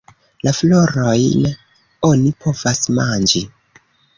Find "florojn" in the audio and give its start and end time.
0.59-1.45